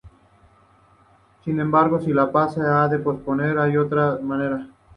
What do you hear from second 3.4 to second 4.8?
no hay otra manera.